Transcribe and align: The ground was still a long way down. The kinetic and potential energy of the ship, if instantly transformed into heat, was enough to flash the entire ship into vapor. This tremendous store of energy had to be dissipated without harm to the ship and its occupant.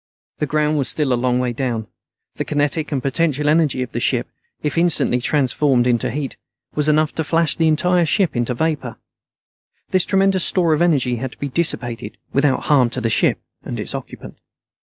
The 0.39 0.47
ground 0.47 0.79
was 0.79 0.89
still 0.89 1.13
a 1.13 1.13
long 1.13 1.37
way 1.37 1.53
down. 1.53 1.85
The 2.33 2.43
kinetic 2.43 2.91
and 2.91 3.03
potential 3.03 3.47
energy 3.47 3.83
of 3.83 3.91
the 3.91 3.99
ship, 3.99 4.25
if 4.63 4.75
instantly 4.75 5.21
transformed 5.21 5.85
into 5.85 6.09
heat, 6.09 6.37
was 6.73 6.89
enough 6.89 7.13
to 7.13 7.23
flash 7.23 7.55
the 7.55 7.67
entire 7.67 8.07
ship 8.07 8.35
into 8.35 8.55
vapor. 8.55 8.97
This 9.91 10.05
tremendous 10.05 10.43
store 10.43 10.73
of 10.73 10.81
energy 10.81 11.17
had 11.17 11.33
to 11.33 11.37
be 11.37 11.49
dissipated 11.49 12.17
without 12.33 12.63
harm 12.63 12.89
to 12.89 13.01
the 13.01 13.11
ship 13.11 13.43
and 13.63 13.79
its 13.79 13.93
occupant. 13.93 14.37